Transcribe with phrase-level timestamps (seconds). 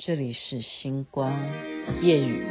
[0.00, 1.32] 这里是星光
[2.00, 2.46] 夜雨。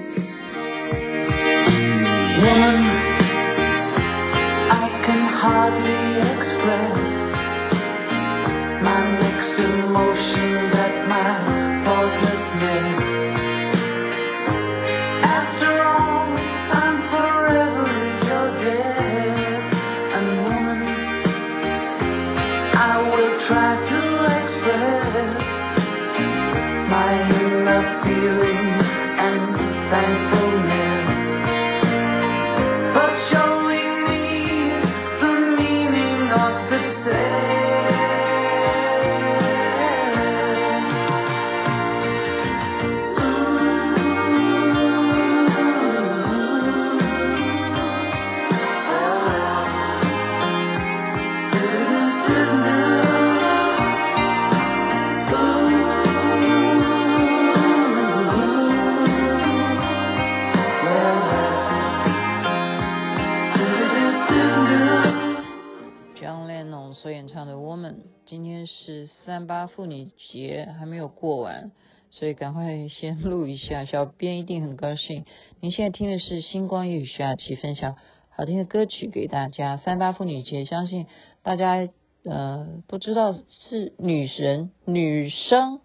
[71.27, 71.71] 过完，
[72.09, 73.83] 所以赶快先录一下。
[73.83, 75.25] 小编一定很高兴。
[75.59, 77.97] 您现在听的是星光夜语徐雅琪分享
[78.29, 79.75] 好听的歌曲给大家。
[79.75, 81.05] 三八妇女节，相信
[81.43, 81.89] 大家
[82.23, 85.81] 呃不知道是女神、女生、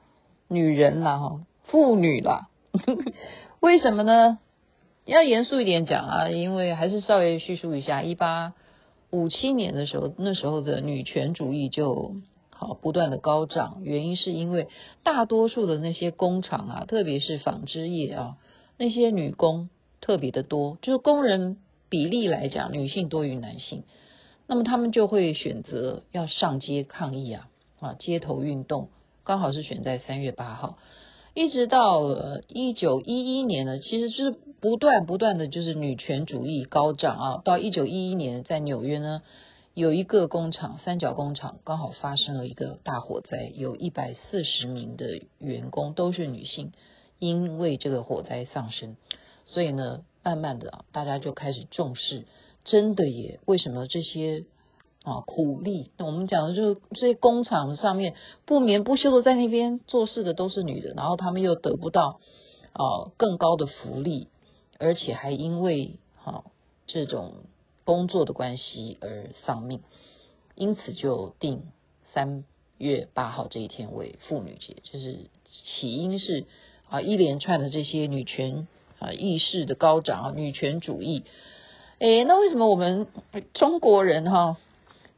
[0.47, 2.49] 女人啦哈，妇女啦。
[3.59, 4.39] 为什么呢？
[5.06, 8.55] 要严肃一点讲啊，因为还是稍微叙述一下，一八
[9.11, 12.15] 五七年的时候，那时候的女权主义就。
[12.63, 14.69] 好，不断的高涨，原因是因为
[15.03, 18.37] 大多数的那些工厂啊，特别是纺织业啊，
[18.79, 19.69] 那些女工
[20.01, 21.57] 特别的多，就是工人
[21.89, 23.83] 比例来讲，女性多于男性，
[24.47, 27.49] 那么他们就会选择要上街抗议啊，
[27.81, 28.91] 啊，街头运动
[29.25, 30.79] 刚好是选在三月八号，
[31.35, 32.01] 一直到
[32.47, 39.21] 一九一一年呢，其实就是不断不断的就是女权主义高涨啊，到一九一一年在纽约呢。
[39.75, 46.72] 有一个工厂，三角工厂刚好发生了一个大火灾，有一百四十名的员工都是女性，
[47.19, 48.97] 因为这个火灾丧生。
[49.47, 52.27] 所以呢，慢慢的啊，大家就开始重视，
[52.65, 54.44] 真的也为什么这些
[55.05, 62.21] 啊苦力，我们讲的就是这些工厂上面不眠不休的在那边做事的都是女的，然后他们又得不到
[62.75, 64.28] 啊更高的福利，
[64.78, 66.44] 而且还因为啊
[66.87, 67.33] 这种。
[67.84, 69.81] 工作的关系而丧命，
[70.54, 71.62] 因此就定
[72.12, 72.44] 三
[72.78, 74.76] 月八号这一天为妇女节。
[74.82, 75.19] 就是
[75.78, 76.44] 起因是
[76.88, 81.25] 啊一连串的这些女权啊意识的高涨啊女权主义。
[81.98, 83.06] 诶，那为什么我们
[83.54, 84.56] 中国人哈，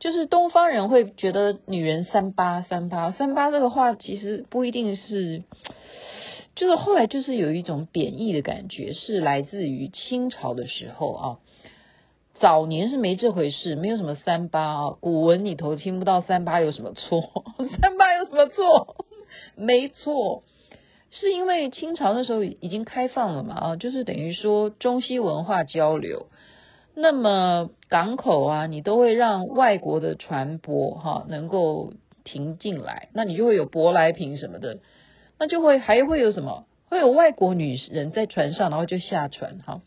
[0.01, 5.43] 就是东方人会觉得女人三八三八三八这个话其实不一定是，
[6.55, 11.39] 就是后来就是有一种贬义的感觉，是来自于清朝的时候啊。
[12.41, 17.45] 早年是没这回事，没有什么三八啊，古文里头听不到三八有什么错？
[17.81, 18.97] 三八有什么错？
[19.57, 20.43] 没错，
[21.11, 26.27] 是因为清朝那时候已经开放了嘛啊，就是等于说中西文化交流，
[26.95, 31.93] 那么港口啊，你都会让外国的船舶哈能够
[32.25, 34.79] 停进来，那你就会有舶来品什么的，
[35.39, 36.67] 那就会还会有什么？
[36.91, 39.81] 会有外国女人在船上，然后就下船哈。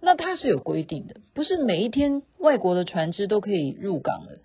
[0.00, 4.38] 那它是有规定的，不是每一天外国的船只都可以入港的，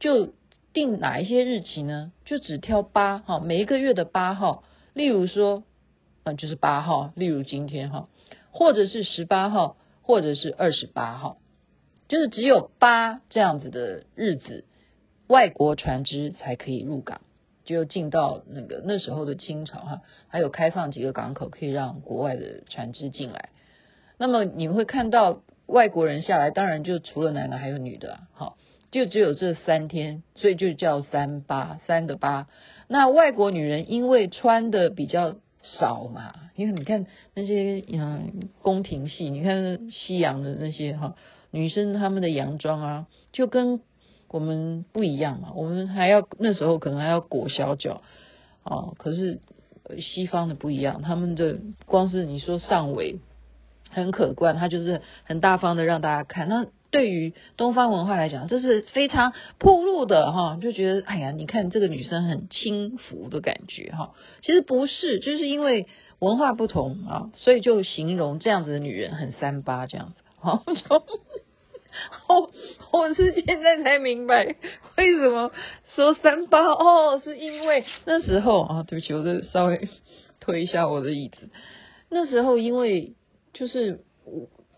[0.00, 0.32] 就
[0.72, 2.12] 定哪一些日期呢？
[2.24, 5.62] 就只挑八号，每一个月的八号，例如说，
[6.24, 8.08] 嗯，就是八号，例如今天哈，
[8.50, 11.38] 或者是十八号，或者是二十八号，
[12.08, 14.64] 就是只有八这样子的日子，
[15.28, 17.20] 外国船只才可以入港，
[17.64, 23.50] 就进到那个那时候的清朝哈，还有开放几个港口可以让国外的船只进来。
[24.18, 28.56] 那么你会看到外国人下来，当然就除了男的还有女的啊，好，
[28.90, 32.46] 就只有这三天，所以就叫三八，三个八。
[32.88, 41.16] 那外国女人因为穿的比较少嘛，因为你看那些嗯宫廷戏，你看西洋的那些哈
[41.50, 43.80] 女生她们的洋装啊，就跟
[44.28, 48.02] 我们不一样嘛，我们还要那时候可能还要裹小脚
[48.62, 49.40] 哦，可是
[50.00, 53.18] 西方的不一样，他们的光是你说上围。
[53.90, 56.48] 很可观，他就是很大方的让大家看。
[56.48, 64.14] 那对于东方文化来讲，这是非常铺路的哈，就觉得哎呀，你看这个女生很轻浮的感觉哈。
[64.42, 65.86] 其实不是，就是因为
[66.18, 70.14] 文化不同啊，所以就形容这样子的女人很三八这样子。
[70.36, 70.62] 好，
[72.28, 72.50] 我
[72.92, 74.56] 我是现在才明白
[74.96, 75.50] 为什么
[75.94, 79.88] 说三八哦，是因为那时候啊，对不起，我这稍微。
[80.38, 81.48] 推一下我的椅子。
[82.08, 83.14] 那时候因为
[83.58, 84.00] 就是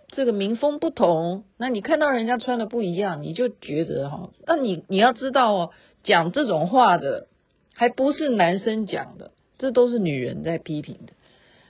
[0.07, 5.71] 这个民风不同，那你看到人家穿的不一样，你就觉得哈，那你你要知道哦，
[6.05, 7.27] 讲这种话的
[7.75, 11.13] 还不是男生讲的，这都是女人在批评的。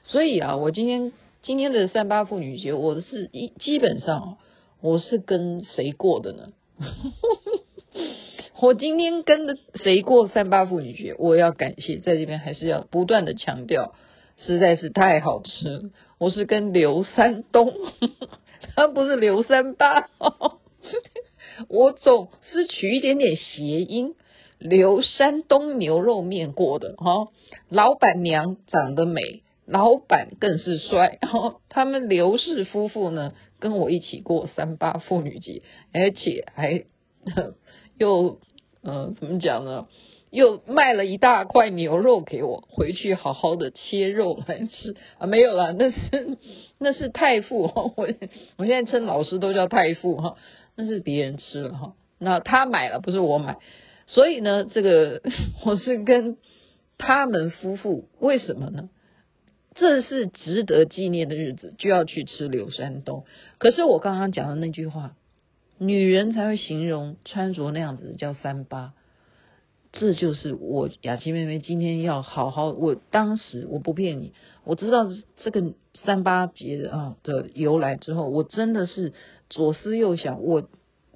[0.02, 1.12] 所以啊，我今天
[1.42, 4.36] 今天的三八妇女节，我是一基本上
[4.82, 6.52] 我是跟谁过的呢？
[8.60, 11.14] 我今天跟着谁过三八妇女节？
[11.18, 13.94] 我要感谢，在这边还是要不断的强调，
[14.46, 15.90] 实在是太好吃了。
[16.18, 17.72] 我是跟刘山东，
[18.74, 20.08] 他不是刘三八，
[21.68, 24.16] 我总是取一点点谐音，
[24.58, 27.28] 刘山东牛肉面过的哈。
[27.68, 29.42] 老板娘长得美。
[29.64, 31.18] 老板更是帅，
[31.68, 35.62] 他们刘氏夫妇呢，跟我一起过三八妇女节，
[35.92, 36.84] 而且还
[37.98, 38.40] 又
[38.82, 39.86] 呃怎么讲呢？
[40.30, 45.26] 又卖了一大块牛肉给我，回去好好的切肉来吃啊！
[45.26, 46.36] 没有啦，那是
[46.78, 47.62] 那是太傅，
[47.96, 48.08] 我
[48.56, 50.36] 我现在称老师都叫太傅哈，
[50.76, 53.56] 那是别人吃了哈，那他买了不是我买，
[54.06, 55.22] 所以呢，这个
[55.64, 56.36] 我是跟
[56.98, 58.90] 他们夫妇，为什么呢？
[59.74, 63.24] 这是值得纪念的日子，就要去吃刘山东。
[63.58, 65.14] 可是我刚刚讲的那句话，
[65.78, 68.92] 女人才会形容穿着那样子叫三八。
[69.92, 72.70] 这就是我雅琪妹妹今天要好好。
[72.70, 74.32] 我当时我不骗你，
[74.64, 75.06] 我知道
[75.36, 79.12] 这个三八节的啊的由来之后，我真的是
[79.50, 80.42] 左思右想。
[80.42, 80.68] 我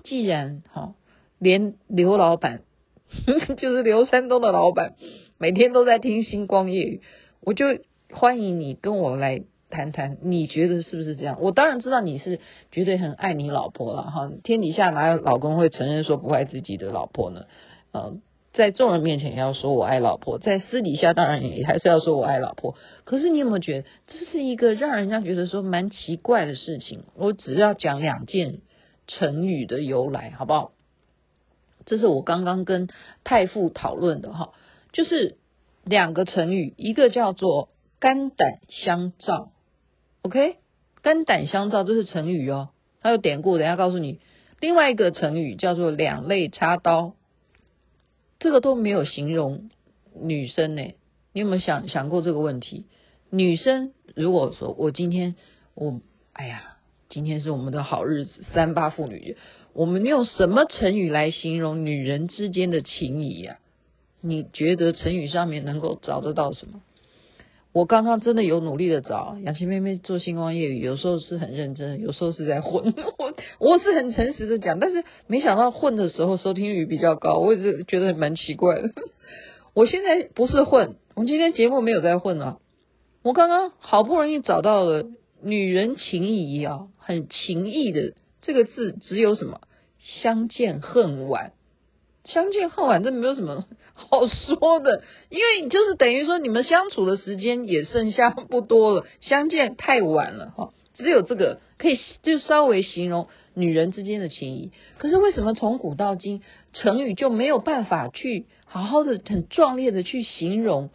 [0.04, 0.94] 既然哈，
[1.38, 2.62] 连刘老板
[3.58, 4.94] 就是刘山东的老板，
[5.38, 7.02] 每天都在听星光夜语，
[7.40, 7.66] 我就。
[8.14, 11.38] 欢迎你跟我来谈谈，你觉得是不是这样？
[11.40, 12.40] 我当然知道你是
[12.70, 14.30] 绝对很爱你老婆了哈。
[14.44, 17.46] 天底下哪有老公会承认说不爱自己的老婆呢？
[17.94, 18.20] 嗯，
[18.52, 22.76] 在众人面前要说我爱老婆，在私底下当然也还是要说我爱老婆。
[23.04, 27.00] 可是你有没有觉得这是一个让人家觉得说蛮奇怪的事情？
[27.14, 28.60] 我只要讲两件
[29.06, 30.72] 成语的由来，好不好？
[31.86, 32.88] 这是我刚刚跟
[33.24, 34.52] 太傅讨论的哈，
[34.92, 35.36] 就是
[35.84, 37.68] 两个成语，一个叫做。
[38.02, 39.52] 肝胆相照
[40.22, 40.56] ，OK，
[41.02, 42.70] 肝胆相照这是成语哦，
[43.00, 44.18] 它有典故，等下告诉你。
[44.58, 47.14] 另外一个成语叫做两肋插刀，
[48.42, 49.70] 这个都没有形容
[50.20, 50.82] 女生呢。
[51.32, 52.86] 你有没有想想过这个问题？
[53.30, 55.36] 女生如果说我今天
[55.74, 56.00] 我
[56.32, 56.76] 哎呀，
[57.08, 59.36] 今天是我们的好日子，三八妇女节，
[59.72, 63.60] 我们用什么成语来形容女人之间的情谊呀？
[64.20, 66.82] 你觉得成语上面能够找得到什么？
[67.72, 72.92] 我刚刚真的有努力的找雅琪妹妹做星光夜语，有时候是很认真，有时候是在混。
[73.18, 78.90] 我我是很诚实的讲，但是没想到混的时候收听率比较高，我也是觉得蛮奇怪的。
[79.72, 82.58] 我现在不是混，我今天节目没有在混啊。
[83.22, 85.06] 我刚刚好不容易找到了
[85.40, 89.62] “女人情谊”啊，很情谊的这个字，只有什么
[89.98, 91.52] 相见恨晚。
[92.24, 100.72] 相见恨晚，这没有什么好说的，因为就是等于说你们相处的时间也剩下不多了，相见太晚了哈。
[100.94, 104.72] 只有这个可以就稍微形容女人之间的情谊。
[104.98, 106.42] 可是为什么从古到今
[106.72, 110.90] 成语就没有办法去好好的很壮烈的去形容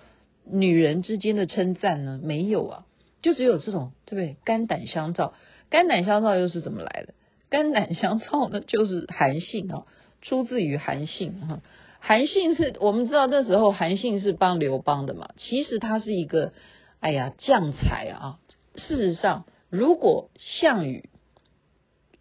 [0.45, 2.19] 女人之间的称赞呢？
[2.23, 2.85] 没有啊，
[3.21, 4.37] 就只有这种对不对？
[4.44, 5.33] 肝胆相照，
[5.69, 7.13] 肝胆相照又是怎么来的？
[7.49, 9.83] 肝胆相照呢，就是韩信啊。
[10.19, 11.61] 出自于韩信哈，
[12.07, 16.54] 韩信是我们知道那时候韩信是帮刘邦的嘛，其实他是一个
[17.02, 18.40] 哎呀将才啊。
[18.76, 21.09] 事实上，如果项羽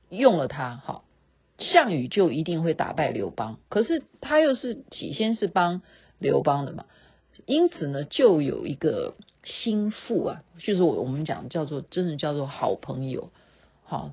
[0.08, 1.04] 用了他，哈，
[1.58, 3.60] 项羽就一定会打败刘邦。
[3.68, 5.82] 可是他又是起先是帮
[6.18, 6.86] 刘邦的嘛，
[7.44, 9.14] 因此呢，就有一个
[9.44, 13.30] 心腹啊，就是我我们讲叫做真的叫做好朋友，
[13.84, 14.10] 好，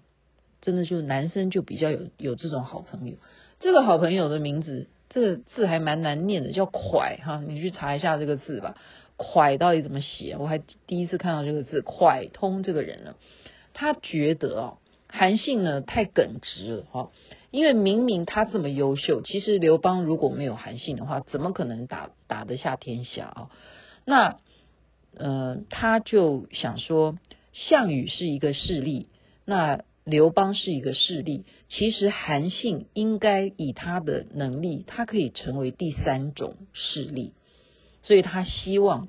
[0.61, 3.15] 真的就男生就比较有有这种好朋友。
[3.59, 8.75] 这个好朋友的名字，这个字还蛮难念的，叫蒯哈，你去查一下这个字吧。
[9.15, 10.35] 蒯到底怎么写？
[10.39, 11.81] 我还第一次看到这个字。
[11.81, 13.13] 蒯通这个人呢，
[13.73, 14.77] 他觉得哦，
[15.07, 17.11] 韩信呢太耿直了哈，
[17.51, 23.49] 因为明明他这么优秀，其实刘邦如果没有韩信的话，怎么可能打打得下天下啊？
[24.05, 24.39] 那
[25.15, 27.19] 呃，他就想说，
[27.53, 29.07] 项羽是一个势力，
[29.45, 29.83] 那。
[30.05, 37.33] 刘邦是一个势力，其实韩信应该以他的能力，他可以成为第三种势力，
[38.03, 39.07] 所以他希望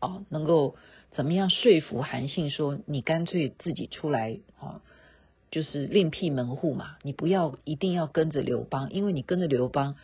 [0.00, 0.74] 啊，能够
[1.12, 4.82] 怎么样说服韩信说，你干脆自己出来啊，
[5.52, 9.94] 就是另辟门户嘛，你不要一定要跟着刘邦，因为你跟着刘邦，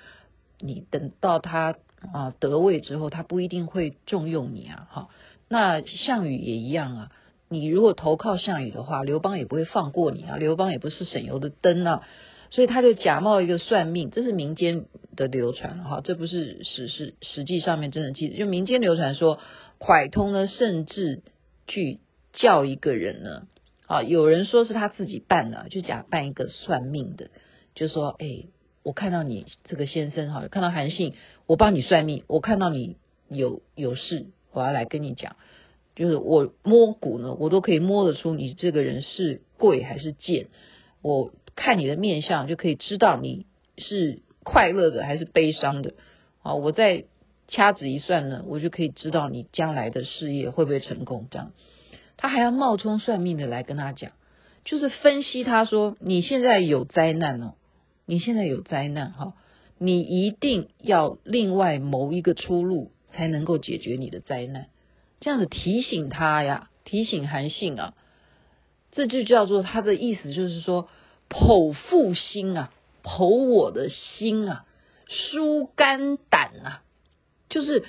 [0.60, 1.74] 你等到他
[2.12, 5.08] 啊得位之后，他不一定会重用你啊，哈。
[5.48, 7.12] 那项羽也一样啊，
[7.48, 12.02] 你如果投靠项羽的话，刘邦也不会放过你啊，刘邦也不是省油的灯啊，
[12.50, 14.84] 所以他就假冒一个算命，这是民间
[15.16, 19.38] 的流传哈，这不是史实，实际上面真的记得，就民间流传说，
[19.78, 21.22] 蒯通呢甚至
[21.66, 22.00] 去
[22.32, 23.46] 叫一个人呢，
[23.86, 27.30] 啊，有人说是他自己办的，就假扮一个算命的，
[27.74, 28.44] 就说，哎，
[28.82, 31.14] 我看到你这个先生哈，看到韩信，
[31.46, 32.96] 我帮你算命，我看到你
[33.28, 34.26] 有有事。
[34.50, 35.36] 我要来跟你讲，
[35.98, 40.46] 就是我摸骨呢，我都可以摸得出你这个人是贵还是贱。
[41.02, 45.94] 我看你的面相就可以知道你是快乐的还是悲伤的。
[46.42, 47.04] 啊，我再
[47.48, 51.26] 掐指一算呢，我就可以知道你将来的事业会不会成功。
[51.30, 51.52] 这样，
[52.16, 54.12] 他还要冒充算命的来跟他讲，
[54.64, 57.54] 就是分析他说，你现在有灾难哦，
[58.06, 59.34] 你现在有灾难哈，
[59.78, 62.92] 你一定要另外谋一个出路。
[63.10, 64.66] 才能够解决你的灾难，
[65.20, 67.94] 这样子提醒他呀，提醒韩信啊，
[68.92, 70.88] 这就叫做他的意思，就是说
[71.28, 72.72] 剖腹心啊，
[73.02, 74.64] 剖我的心啊，
[75.08, 76.82] 输肝胆啊，
[77.48, 77.84] 就是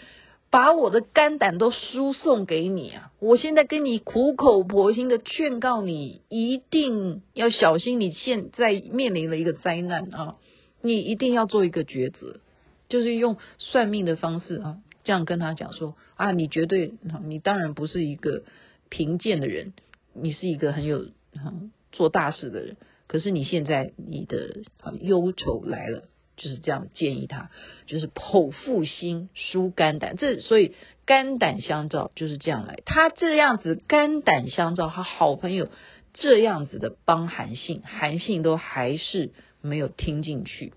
[0.50, 3.12] 把我的肝胆都输送给你啊！
[3.20, 10.38] 我现在跟你苦口婆心的劝告你，一定要小心，你现在面临了一个灾难啊，
[10.82, 12.40] 你一定要做一个抉择，
[12.88, 14.78] 就是用算命的方式啊。
[15.10, 18.44] 这样跟他讲说啊，你绝对，你当然不是一个
[18.90, 19.74] 贫贱的人，
[20.14, 21.08] 你是一个很有
[21.92, 22.78] 做大事的人。
[23.08, 24.58] 可是你现在你的
[25.02, 26.04] 忧愁来了，
[26.38, 27.50] 就是这样建议他，
[27.88, 30.16] 就是剖腹心，疏肝胆。
[30.16, 30.76] 这所以
[31.08, 32.78] 肝胆相照就是这样来。
[32.86, 35.70] 他这样子肝胆相照，他好朋友
[36.14, 40.74] 这样子的帮韩信，韩信都还是没有听进去。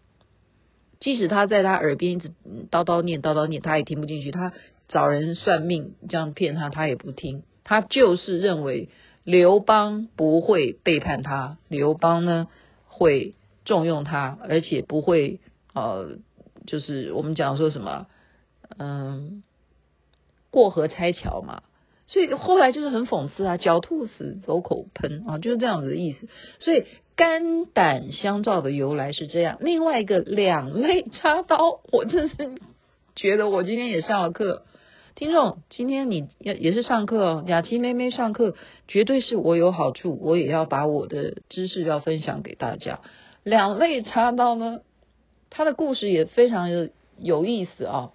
[1.03, 2.31] 即使他在他耳边一直
[2.71, 4.31] 叨叨念叨叨念，他也听不进去。
[4.31, 4.53] 他
[4.87, 7.43] 找人算命这样骗他，他也不听。
[7.65, 8.89] 他就是认为
[9.25, 12.47] 刘邦不会背叛他，刘邦呢
[12.87, 15.41] 会重用他，而且不会
[15.75, 16.19] 呃，
[16.69, 18.07] 就是我们讲说什么，
[18.79, 19.43] 嗯，
[20.53, 21.65] 过河拆桥嘛。
[22.07, 26.29] 所以后来就是很讽刺啊，狡兔死，走狗烹啊，就是这样子的意思。
[26.61, 26.85] 所以。
[27.23, 32.57] 肝胆相照的由来是这样，另外一个两肋插刀，我真是
[33.15, 34.65] 觉得我今天也上了课。
[35.15, 38.57] 听众，今天你也也是上课哦，雅琪妹妹上课，
[38.89, 42.99] 绝对是我有好处，我也要把我的知识要分享给大家。
[43.45, 44.81] 两肋插刀呢，
[45.49, 48.11] 他的故事也非常的有意思啊。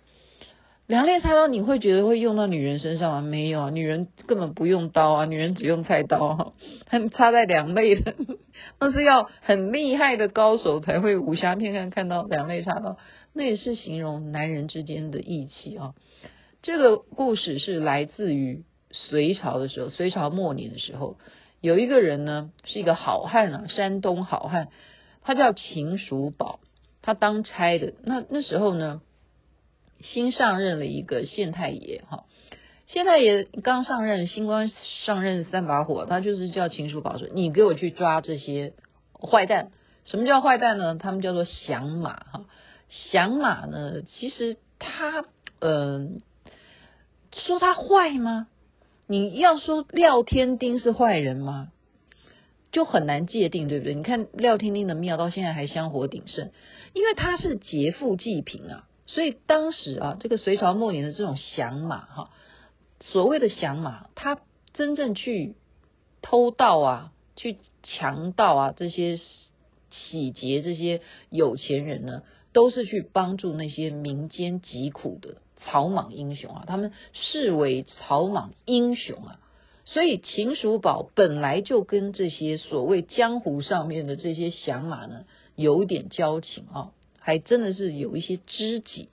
[0.87, 3.21] 两肋插刀，你会觉得会用到女人身上吗？
[3.21, 6.53] 没有啊，女人根本不用刀啊，女人只用菜刀啊，
[7.13, 8.15] 插在两肋的，
[8.79, 12.97] 那是要很厉害的高手才会武侠片看看到两肋插刀，
[13.33, 15.93] 那也是形容男人之间的义气啊。
[16.61, 21.17] 这个故事是来自于隋朝的时候，隋朝末年的时候，
[21.59, 24.69] 有一个人呢是一个好汉啊，山东好汉，
[25.21, 26.61] 他叫秦叔宝，
[27.01, 29.01] 他当差的，那那时候呢。
[30.01, 32.25] 新上任了一个县太爷，哈，
[32.87, 34.71] 县太爷刚上任，新官
[35.05, 38.73] 上任三把火，他就是叫秦叔宝说：“你给我去抓这些
[39.13, 39.71] 坏蛋。”
[40.05, 40.95] 什么叫坏蛋呢？
[40.95, 42.45] 他们叫做响马，哈，
[42.89, 45.25] 响马呢，其实他，
[45.59, 46.51] 嗯、呃，
[47.31, 48.47] 说他坏吗？
[49.05, 51.71] 你要说廖天丁是坏人吗？
[52.71, 53.95] 就很难界定，对不对？
[53.95, 56.51] 你看廖天丁的庙到现在还香火鼎盛，
[56.93, 58.87] 因为他是劫富济贫啊。
[59.07, 62.29] 所以当时啊，这个隋朝末年的这种响马哈，
[62.99, 64.39] 所谓的响马，他
[64.73, 65.55] 真正去
[66.21, 69.17] 偷盗啊，去强盗啊，这些
[69.89, 79.39] 洗劫这些有钱人呢，都是去帮助那些民间疾苦的草莽英雄啊，他们视为草莽英雄啊。
[79.85, 85.23] 所以秦叔宝本来就跟这些所谓江湖上面的这些响马呢，
[85.55, 86.91] 有点交情啊。
[87.27, 89.09] 还真的是有一些知己。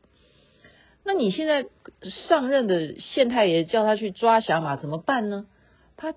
[1.03, 1.67] 那你现在
[2.29, 5.47] 上任的县太爷叫他去抓响马怎么办呢？
[5.97, 6.15] 他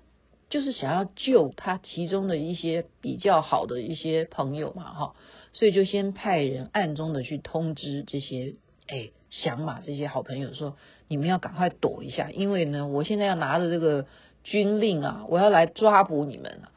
[0.48, 5.16] 就是想要救他其中的一些比较好的一些朋友嘛，哈，
[5.52, 8.54] 所以就先派人暗中的去通知这些
[8.86, 10.76] 哎响马这些好朋友说，
[11.08, 14.06] 你们要赶快躲一下，因为呢，我现在要拿着这个
[14.44, 16.70] 军令啊，我要来抓捕你们了。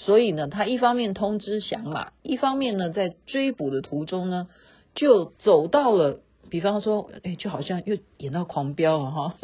[0.00, 4.48] 所以呢，他一方面通知响马，一方面呢，在追捕的途中呢，
[4.94, 9.34] 就走到了，比方说，哎，就好像又演到狂飙了哈，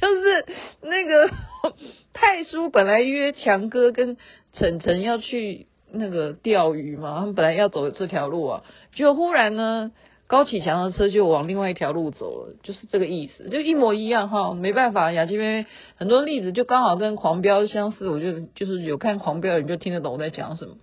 [0.00, 0.46] 就是
[0.80, 1.30] 那个
[2.14, 4.16] 太叔本来约强哥跟
[4.54, 8.64] 晨晨要去那个钓鱼嘛，他们本来要走这条路啊，
[8.94, 9.92] 就忽然呢，
[10.28, 14.52] 高启强的车就往另外一条路走了，就是这个意思，就一模一样哈。
[14.52, 15.64] 没办法，雅琪妹
[15.96, 20.74] 很多例子就刚好跟狂飙相似，我就就是有看狂飙你就听得懂我在讲什么。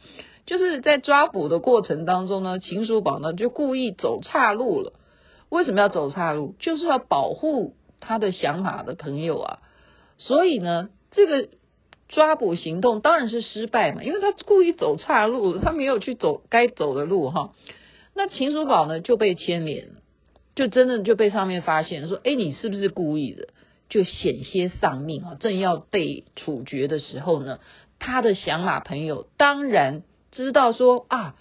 [0.48, 4.94] 就是在抓捕的过程当中呢，秦叔宝呢就故意走岔路了。
[5.50, 6.56] 为什么要走岔路？
[6.60, 9.60] 就是要保护他的响马的朋友啊。
[10.18, 11.50] 所以呢，这个
[12.10, 17.52] 抓捕行动当然是失败嘛，因为他故意走岔路，他没有去走该走的路哈。
[18.16, 19.94] 那秦叔宝呢就被牵连了，
[20.56, 23.50] 就真的就被上面发现说，哎，你是不是故意的？
[23.88, 25.38] 就险些丧命啊！
[25.40, 27.60] 正要被处决的时候呢，
[28.00, 31.36] 他的响马朋友当然知道说啊，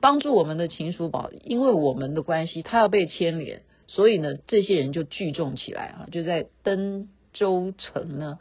[0.00, 8.38] 帮助我们的秦叔宝，因为我们的关系，他要被牵连，所以呢，这些人就聚众起来啊，就在登州城呢，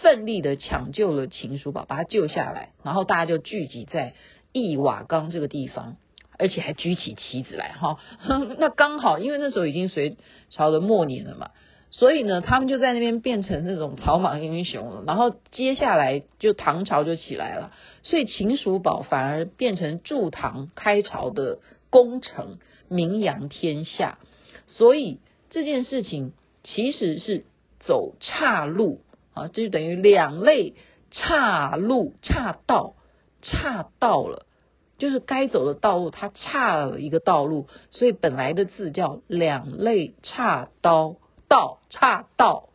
[0.00, 4.14] 奋力的抢救了秦叔宝，把他救下来，然后大家就聚集在
[4.52, 5.96] 易瓦岗这个地方。
[6.38, 7.98] 而且还举起旗子来哈，
[8.58, 10.16] 那刚好，因为那时候已经隋
[10.50, 11.50] 朝的末年了嘛，
[11.90, 15.02] 所以呢，他们就在那边变成那种草莽英雄了。
[15.06, 21.58] 然后接下来就唐朝就起来了，所以秦叔宝反而变成助唐开朝的
[21.90, 24.18] 功臣，名扬天下。
[24.66, 27.44] 所以这件事情其实是
[27.80, 29.00] 走岔路
[29.34, 30.74] 啊，这就等于两类
[31.10, 32.94] 岔路、岔道、
[33.42, 34.45] 岔道了。
[34.98, 41.16] 就是该走的道路，它差了一个道路，所以本来的字叫两肋插刀，
[41.48, 42.70] 道岔道。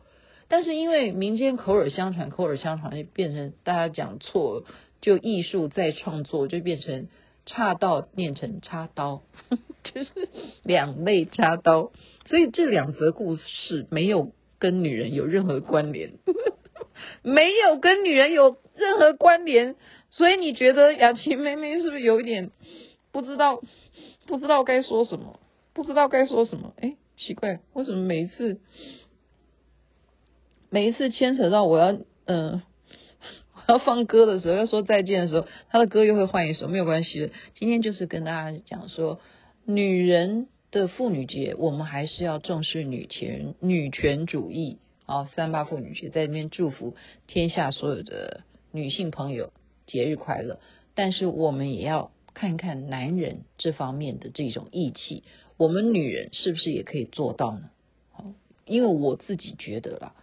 [0.48, 4.64] 但是因为民间口耳相传，口耳相传就变成大家讲错，
[5.00, 7.08] 就艺术再创作，就变成
[7.46, 9.22] 岔道念成插刀，
[9.82, 10.10] 就是
[10.62, 11.90] 两肋插刀。
[12.26, 16.12] 所以这两则故事没有跟女人有任何关联，
[17.22, 19.76] 没有跟女人有任何关联。
[20.10, 22.50] 所以你觉得雅琪妹妹是不是有一点
[23.12, 23.62] 不知道
[24.26, 25.40] 不知道该说什么？
[25.72, 26.74] 不知道该说什么？
[26.76, 28.60] 哎，奇怪，为什么每一次
[30.68, 32.62] 每一次牵扯到我要嗯、呃、
[33.68, 37.30] 我要放歌的时候，要说再见的时候，他的歌又会换一首，没有关系的。
[37.54, 39.18] 今天就是跟大家讲说，
[39.64, 44.78] 女人的妇女节，我们还是要重视女权女权主义。
[45.12, 46.96] 哦，三八妇女节在这边祝福
[47.26, 49.52] 天下所有的女性朋友。
[49.84, 50.60] 节日快乐！
[50.94, 55.24] 但是我们也要看看男人这方面的这种义气，
[55.58, 57.68] 我们女人是不是也可以做到呢？
[58.64, 60.14] 因为我自己觉得啦，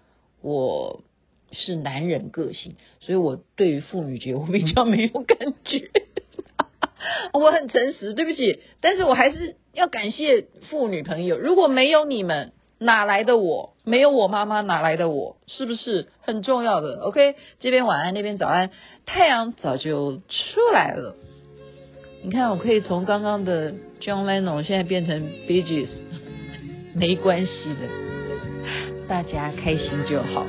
[0.42, 1.04] 我
[1.52, 5.92] 是男人个性，所以我对于妇女节我比较没有感觉。
[7.34, 12.54] 我很诚实，对不起，但是我还是要感谢妇女朋友，如果没有你们。
[12.80, 13.74] 哪来的我？
[13.84, 15.38] 没有我妈妈，哪来的我？
[15.48, 18.70] 是不是很重要的？OK，这边晚安，那边早安，
[19.06, 21.16] 太阳早就出来了。
[22.24, 25.90] 你看，我可以从刚刚的 John Lennon 现在变成 Bee Gees，
[26.94, 30.46] 没关系的，大家开心就好。